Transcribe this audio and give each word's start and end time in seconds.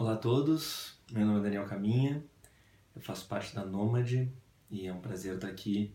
Olá 0.00 0.14
a 0.14 0.16
todos, 0.16 0.94
meu 1.12 1.26
nome 1.26 1.40
é 1.40 1.42
Daniel 1.42 1.66
Caminha, 1.66 2.24
eu 2.96 3.02
faço 3.02 3.28
parte 3.28 3.54
da 3.54 3.66
Nômade 3.66 4.32
e 4.70 4.86
é 4.86 4.94
um 4.94 4.98
prazer 4.98 5.34
estar 5.34 5.48
aqui 5.48 5.92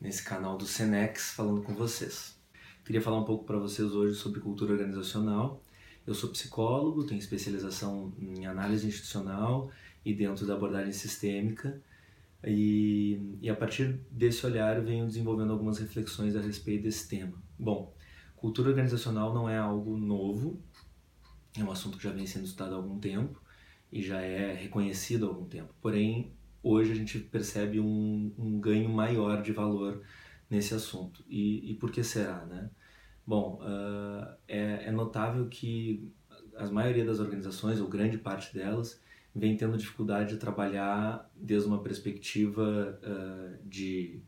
nesse 0.00 0.24
canal 0.24 0.58
do 0.58 0.66
Senex 0.66 1.34
falando 1.34 1.62
com 1.62 1.72
vocês. 1.72 2.36
Queria 2.84 3.00
falar 3.00 3.20
um 3.20 3.24
pouco 3.24 3.44
para 3.44 3.56
vocês 3.56 3.92
hoje 3.92 4.16
sobre 4.16 4.40
cultura 4.40 4.72
organizacional. 4.72 5.62
Eu 6.04 6.14
sou 6.14 6.30
psicólogo, 6.30 7.06
tenho 7.06 7.20
especialização 7.20 8.12
em 8.18 8.44
análise 8.44 8.88
institucional 8.88 9.70
e 10.04 10.12
dentro 10.12 10.44
da 10.44 10.54
abordagem 10.54 10.92
sistêmica 10.92 11.80
e, 12.42 13.38
e 13.40 13.48
a 13.48 13.54
partir 13.54 14.00
desse 14.10 14.44
olhar 14.44 14.80
venho 14.80 15.06
desenvolvendo 15.06 15.52
algumas 15.52 15.78
reflexões 15.78 16.34
a 16.34 16.40
respeito 16.40 16.82
desse 16.82 17.08
tema. 17.08 17.40
Bom, 17.56 17.94
cultura 18.34 18.70
organizacional 18.70 19.32
não 19.32 19.48
é 19.48 19.56
algo 19.56 19.96
novo, 19.96 20.60
é 21.56 21.62
um 21.62 21.70
assunto 21.70 21.98
que 21.98 22.02
já 22.02 22.10
vem 22.10 22.26
sendo 22.26 22.46
estudado 22.46 22.72
há 22.72 22.78
algum 22.78 22.98
tempo 22.98 23.43
e 23.94 24.02
já 24.02 24.20
é 24.20 24.52
reconhecido 24.52 25.24
há 25.24 25.28
algum 25.28 25.44
tempo. 25.44 25.72
Porém, 25.80 26.32
hoje 26.60 26.90
a 26.90 26.94
gente 26.96 27.16
percebe 27.20 27.78
um, 27.78 28.34
um 28.36 28.58
ganho 28.58 28.88
maior 28.88 29.40
de 29.40 29.52
valor 29.52 30.02
nesse 30.50 30.74
assunto. 30.74 31.24
E, 31.28 31.70
e 31.70 31.74
por 31.74 31.92
que 31.92 32.02
será, 32.02 32.44
né? 32.44 32.68
Bom, 33.24 33.60
uh, 33.62 34.34
é, 34.48 34.86
é, 34.86 34.90
notável 34.90 35.46
que 35.48 36.12
a 36.56 36.66
maioria 36.66 37.04
das 37.04 37.20
organizações, 37.20 37.80
ou 37.80 37.86
grande 37.86 38.18
parte 38.18 38.52
delas, 38.52 39.00
vem 39.32 39.56
tendo 39.56 39.78
dificuldade 39.78 40.30
de 40.30 40.38
trabalhar 40.38 41.30
desde 41.32 41.68
uma 41.68 41.80
perspectiva 41.80 42.98
uh, 43.00 43.56
de 43.64 44.20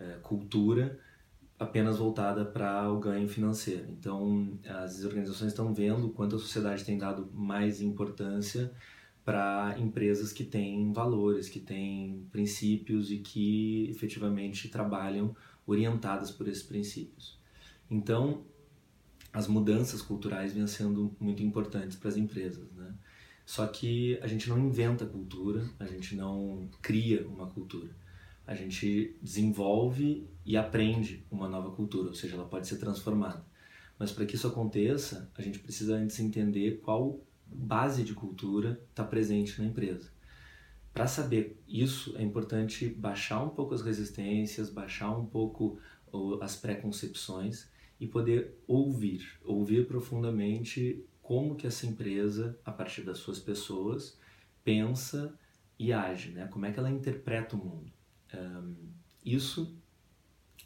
uh, 0.00 0.20
cultura 0.22 0.98
apenas 1.56 1.98
voltada 1.98 2.44
para 2.44 2.90
o 2.90 2.98
ganho 2.98 3.28
financeiro. 3.28 3.86
Então, 3.90 4.58
as 4.68 5.04
organizações 5.04 5.52
estão 5.52 5.72
vendo 5.72 6.08
quanto 6.10 6.34
a 6.34 6.38
sociedade 6.40 6.84
tem 6.84 6.98
dado 6.98 7.30
mais 7.32 7.80
importância 7.80 8.72
para 9.24 9.76
empresas 9.78 10.32
que 10.32 10.44
têm 10.44 10.92
valores, 10.92 11.48
que 11.48 11.60
têm 11.60 12.26
princípios 12.30 13.10
e 13.10 13.18
que 13.18 13.88
efetivamente 13.90 14.68
trabalham 14.68 15.34
orientadas 15.66 16.30
por 16.30 16.46
esses 16.46 16.62
princípios. 16.62 17.38
Então, 17.90 18.44
as 19.32 19.48
mudanças 19.48 20.02
culturais 20.02 20.52
vêm 20.52 20.66
sendo 20.66 21.16
muito 21.18 21.42
importantes 21.42 21.96
para 21.96 22.10
as 22.10 22.16
empresas, 22.16 22.70
né? 22.72 22.94
Só 23.46 23.66
que 23.66 24.18
a 24.22 24.26
gente 24.26 24.48
não 24.48 24.58
inventa 24.58 25.04
cultura, 25.04 25.68
a 25.78 25.86
gente 25.86 26.14
não 26.14 26.68
cria 26.80 27.26
uma 27.26 27.46
cultura 27.46 27.94
a 28.46 28.54
gente 28.54 29.16
desenvolve 29.22 30.28
e 30.44 30.56
aprende 30.56 31.24
uma 31.30 31.48
nova 31.48 31.70
cultura, 31.70 32.08
ou 32.08 32.14
seja, 32.14 32.34
ela 32.34 32.44
pode 32.44 32.66
ser 32.66 32.76
transformada. 32.76 33.44
Mas 33.98 34.12
para 34.12 34.26
que 34.26 34.34
isso 34.34 34.46
aconteça, 34.46 35.30
a 35.36 35.40
gente 35.40 35.58
precisa 35.58 35.96
antes 35.96 36.18
entender 36.20 36.80
qual 36.82 37.20
base 37.46 38.02
de 38.02 38.14
cultura 38.14 38.80
está 38.90 39.04
presente 39.04 39.60
na 39.60 39.68
empresa. 39.68 40.12
Para 40.92 41.06
saber 41.06 41.60
isso, 41.66 42.16
é 42.16 42.22
importante 42.22 42.88
baixar 42.88 43.42
um 43.42 43.48
pouco 43.48 43.74
as 43.74 43.82
resistências, 43.82 44.70
baixar 44.70 45.10
um 45.10 45.26
pouco 45.26 45.78
as 46.40 46.54
preconcepções 46.54 47.68
e 47.98 48.06
poder 48.06 48.54
ouvir, 48.66 49.40
ouvir 49.44 49.86
profundamente 49.86 51.04
como 51.20 51.56
que 51.56 51.66
essa 51.66 51.86
empresa, 51.86 52.58
a 52.64 52.70
partir 52.70 53.02
das 53.02 53.18
suas 53.18 53.40
pessoas, 53.40 54.18
pensa 54.62 55.36
e 55.78 55.92
age, 55.92 56.30
né? 56.30 56.46
Como 56.46 56.66
é 56.66 56.72
que 56.72 56.78
ela 56.78 56.90
interpreta 56.90 57.56
o 57.56 57.58
mundo. 57.58 57.92
Um, 58.32 58.74
isso 59.24 59.76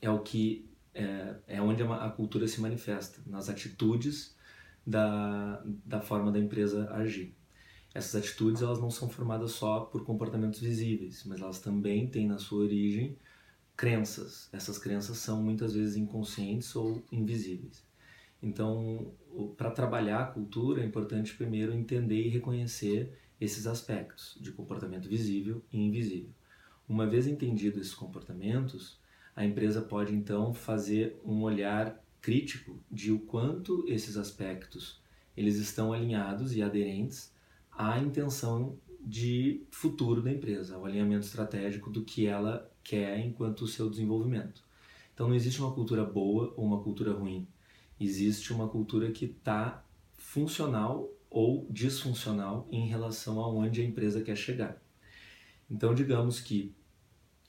é 0.02 0.10
o 0.10 0.20
que 0.20 0.68
é, 0.94 1.36
é 1.46 1.62
onde 1.62 1.82
a, 1.82 2.10
cultura 2.10 2.46
se 2.48 2.60
manifesta 2.60 3.22
nas 3.26 3.48
atitudes 3.48 4.36
da, 4.88 5.62
da 5.84 6.00
forma 6.00 6.32
da 6.32 6.38
empresa 6.38 6.90
agir. 6.92 7.34
Essas 7.94 8.22
atitudes 8.22 8.62
elas 8.62 8.80
não 8.80 8.90
são 8.90 9.08
formadas 9.08 9.52
só 9.52 9.80
por 9.80 10.02
comportamentos 10.04 10.60
visíveis, 10.60 11.24
mas 11.26 11.40
elas 11.40 11.60
também 11.60 12.06
têm 12.06 12.26
na 12.26 12.38
sua 12.38 12.60
origem 12.60 13.16
crenças. 13.76 14.48
Essas 14.50 14.78
crenças 14.78 15.18
são 15.18 15.42
muitas 15.42 15.74
vezes 15.74 15.96
inconscientes 15.96 16.74
ou 16.74 17.02
invisíveis. 17.12 17.86
Então, 18.42 19.12
para 19.58 19.70
trabalhar 19.70 20.20
a 20.20 20.26
cultura 20.26 20.82
é 20.82 20.86
importante 20.86 21.34
primeiro 21.34 21.72
entender 21.74 22.22
e 22.26 22.28
reconhecer 22.28 23.12
esses 23.38 23.66
aspectos 23.66 24.38
de 24.40 24.52
comportamento 24.52 25.08
visível 25.08 25.62
e 25.70 25.78
invisível. 25.78 26.30
Uma 26.88 27.06
vez 27.06 27.26
entendido 27.26 27.78
esses 27.78 27.94
comportamentos, 27.94 28.98
a 29.36 29.44
empresa 29.44 29.82
pode 29.82 30.14
então 30.14 30.54
fazer 30.54 31.20
um 31.24 31.42
olhar 31.42 32.02
crítico 32.20 32.78
de 32.90 33.12
o 33.12 33.18
quanto 33.20 33.84
esses 33.88 34.16
aspectos 34.16 35.00
eles 35.36 35.56
estão 35.56 35.92
alinhados 35.92 36.54
e 36.54 36.62
aderentes 36.62 37.32
à 37.70 37.98
intenção 37.98 38.76
de 39.00 39.62
futuro 39.70 40.20
da 40.20 40.32
empresa, 40.32 40.74
ao 40.74 40.84
alinhamento 40.84 41.24
estratégico 41.24 41.90
do 41.90 42.04
que 42.04 42.26
ela 42.26 42.70
quer 42.82 43.20
enquanto 43.20 43.62
o 43.62 43.68
seu 43.68 43.88
desenvolvimento. 43.88 44.62
Então 45.14 45.28
não 45.28 45.34
existe 45.34 45.60
uma 45.60 45.72
cultura 45.72 46.04
boa 46.04 46.52
ou 46.56 46.64
uma 46.64 46.82
cultura 46.82 47.12
ruim. 47.12 47.46
Existe 48.00 48.52
uma 48.52 48.68
cultura 48.68 49.10
que 49.10 49.24
está 49.24 49.84
funcional 50.16 51.08
ou 51.30 51.66
disfuncional 51.70 52.66
em 52.70 52.86
relação 52.86 53.40
a 53.40 53.48
onde 53.48 53.80
a 53.80 53.84
empresa 53.84 54.22
quer 54.22 54.36
chegar. 54.36 54.80
Então 55.70 55.94
digamos 55.94 56.40
que 56.40 56.74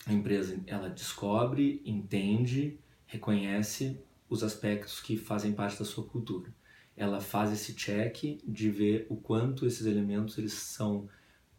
a 0.05 0.13
empresa 0.13 0.59
ela 0.65 0.89
descobre, 0.89 1.81
entende, 1.85 2.79
reconhece 3.05 3.99
os 4.29 4.43
aspectos 4.43 4.99
que 4.99 5.17
fazem 5.17 5.53
parte 5.53 5.79
da 5.79 5.85
sua 5.85 6.05
cultura. 6.05 6.53
Ela 6.95 7.19
faz 7.19 7.51
esse 7.51 7.73
check 7.73 8.39
de 8.45 8.69
ver 8.69 9.07
o 9.09 9.15
quanto 9.15 9.65
esses 9.65 9.85
elementos 9.85 10.37
eles 10.37 10.53
são 10.53 11.07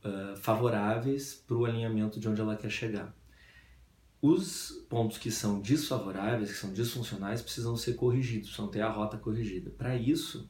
uh, 0.04 0.36
favoráveis 0.36 1.34
para 1.47 1.56
o 1.56 1.64
alinhamento 1.64 2.20
de 2.20 2.28
onde 2.28 2.41
ela 2.41 2.56
quer 2.56 2.70
chegar. 2.70 3.14
Os 4.22 4.84
pontos 4.88 5.16
que 5.16 5.31
são 5.31 5.60
desfavoráveis, 5.60 6.50
que 6.53 6.58
são 6.58 6.72
disfuncionais, 6.72 7.41
precisam 7.41 7.76
ser 7.76 7.94
corrigidos, 7.94 8.48
precisam 8.48 8.69
ter 8.69 8.82
a 8.82 8.91
rota 8.91 9.16
corrigida. 9.16 9.70
Para 9.70 9.97
isso, 9.97 10.48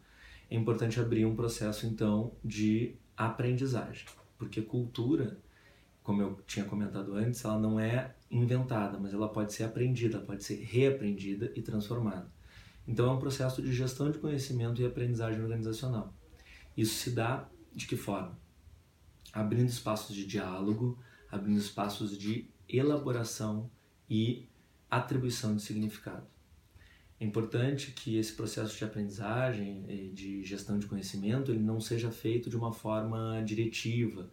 é 0.50 0.56
importante 0.56 0.98
abrir 0.98 1.24
um 1.24 1.36
processo 1.36 1.86
então 1.86 2.34
de 2.44 2.96
aprendizagem, 3.16 4.06
porque 4.36 4.60
cultura 4.60 5.38
como 6.02 6.22
eu 6.22 6.40
tinha 6.46 6.64
comentado 6.64 7.14
antes, 7.14 7.44
ela 7.44 7.58
não 7.58 7.78
é 7.78 8.14
inventada, 8.30 8.98
mas 8.98 9.12
ela 9.12 9.28
pode 9.28 9.52
ser 9.52 9.64
aprendida, 9.64 10.18
pode 10.18 10.44
ser 10.44 10.56
reaprendida 10.62 11.52
e 11.54 11.62
transformada. 11.62 12.30
Então 12.86 13.08
é 13.08 13.12
um 13.12 13.18
processo 13.18 13.62
de 13.62 13.72
gestão 13.72 14.10
de 14.10 14.18
conhecimento 14.18 14.80
e 14.80 14.86
aprendizagem 14.86 15.42
organizacional. 15.42 16.12
Isso 16.76 16.94
se 16.94 17.10
dá 17.10 17.48
de 17.72 17.86
que 17.86 17.96
forma? 17.96 18.38
Abrindo 19.32 19.68
espaços 19.68 20.16
de 20.16 20.26
diálogo, 20.26 20.98
abrindo 21.30 21.58
espaços 21.58 22.16
de 22.18 22.48
elaboração 22.68 23.70
e 24.08 24.48
atribuição 24.90 25.54
de 25.54 25.62
significado. 25.62 26.26
É 27.20 27.24
importante 27.24 27.92
que 27.92 28.16
esse 28.16 28.32
processo 28.32 28.76
de 28.76 28.84
aprendizagem 28.84 29.84
e 29.88 30.08
de 30.08 30.42
gestão 30.42 30.78
de 30.78 30.86
conhecimento 30.86 31.50
ele 31.52 31.60
não 31.60 31.78
seja 31.78 32.10
feito 32.10 32.48
de 32.48 32.56
uma 32.56 32.72
forma 32.72 33.42
diretiva, 33.44 34.30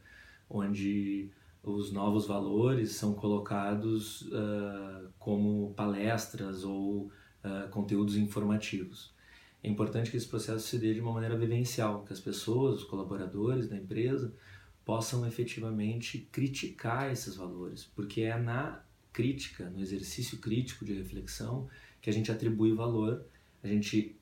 onde 0.49 1.29
os 1.71 1.91
novos 1.91 2.25
valores 2.25 2.91
são 2.91 3.13
colocados 3.13 4.21
uh, 4.23 5.09
como 5.19 5.73
palestras 5.73 6.63
ou 6.63 7.11
uh, 7.43 7.69
conteúdos 7.71 8.15
informativos. 8.15 9.13
É 9.63 9.69
importante 9.69 10.11
que 10.11 10.17
esse 10.17 10.27
processo 10.27 10.67
se 10.67 10.77
dê 10.77 10.93
de 10.93 11.01
uma 11.01 11.11
maneira 11.11 11.37
vivencial, 11.37 12.03
que 12.03 12.13
as 12.13 12.19
pessoas, 12.19 12.77
os 12.77 12.83
colaboradores 12.83 13.67
da 13.67 13.75
empresa, 13.75 14.33
possam 14.85 15.27
efetivamente 15.27 16.29
criticar 16.31 17.11
esses 17.11 17.35
valores, 17.35 17.85
porque 17.95 18.21
é 18.21 18.37
na 18.37 18.81
crítica, 19.11 19.69
no 19.69 19.81
exercício 19.81 20.37
crítico 20.37 20.85
de 20.85 20.93
reflexão, 20.93 21.67
que 22.01 22.09
a 22.09 22.13
gente 22.13 22.31
atribui 22.31 22.73
valor, 22.73 23.25
a 23.63 23.67
gente 23.67 24.15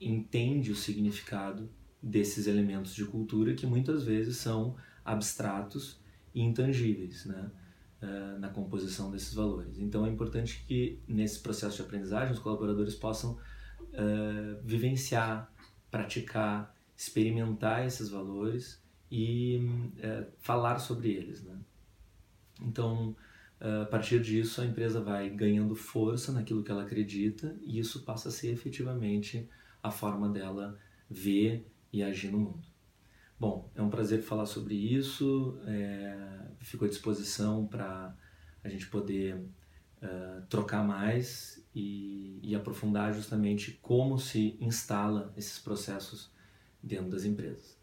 entende 0.00 0.70
o 0.70 0.76
significado 0.76 1.68
desses 2.02 2.46
elementos 2.46 2.94
de 2.94 3.04
cultura 3.04 3.54
que 3.54 3.66
muitas 3.66 4.04
vezes 4.04 4.36
são 4.36 4.76
abstratos 5.04 6.00
intangíveis 6.40 7.24
né, 7.26 7.50
uh, 8.02 8.38
na 8.38 8.48
composição 8.48 9.10
desses 9.10 9.34
valores. 9.34 9.78
Então 9.78 10.06
é 10.06 10.10
importante 10.10 10.64
que 10.66 11.00
nesse 11.06 11.40
processo 11.40 11.76
de 11.76 11.82
aprendizagem 11.82 12.32
os 12.32 12.38
colaboradores 12.38 12.94
possam 12.94 13.32
uh, 13.80 14.60
vivenciar, 14.64 15.52
praticar, 15.90 16.74
experimentar 16.96 17.86
esses 17.86 18.08
valores 18.08 18.82
e 19.10 19.58
uh, 19.98 20.26
falar 20.38 20.78
sobre 20.78 21.10
eles. 21.10 21.42
Né? 21.42 21.56
Então, 22.60 23.14
a 23.60 23.86
partir 23.86 24.20
disso, 24.20 24.60
a 24.60 24.64
empresa 24.64 25.00
vai 25.00 25.28
ganhando 25.28 25.74
força 25.74 26.30
naquilo 26.30 26.62
que 26.62 26.70
ela 26.70 26.84
acredita 26.84 27.56
e 27.62 27.80
isso 27.80 28.04
passa 28.04 28.28
a 28.28 28.32
ser 28.32 28.52
efetivamente 28.52 29.48
a 29.82 29.90
forma 29.90 30.28
dela 30.28 30.78
ver 31.10 31.66
e 31.92 32.02
agir 32.02 32.30
no 32.30 32.38
mundo. 32.38 32.77
Bom, 33.40 33.70
é 33.74 33.82
um 33.82 33.88
prazer 33.88 34.20
falar 34.22 34.46
sobre 34.46 34.74
isso. 34.74 35.58
É, 35.66 36.16
fico 36.60 36.84
à 36.84 36.88
disposição 36.88 37.66
para 37.66 38.14
a 38.64 38.68
gente 38.68 38.88
poder 38.88 39.36
uh, 40.02 40.42
trocar 40.48 40.84
mais 40.84 41.64
e, 41.74 42.40
e 42.42 42.54
aprofundar 42.54 43.14
justamente 43.14 43.78
como 43.80 44.18
se 44.18 44.56
instala 44.60 45.32
esses 45.36 45.58
processos 45.58 46.30
dentro 46.82 47.10
das 47.10 47.24
empresas. 47.24 47.78